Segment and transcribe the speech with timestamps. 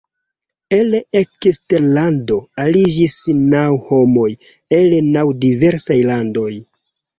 [0.77, 3.19] El eksterlando aliĝis
[3.53, 4.33] naŭ homoj
[4.81, 6.51] el naŭ diversaj landoj.